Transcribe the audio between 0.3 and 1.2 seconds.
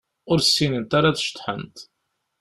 Ur ssinent ara ad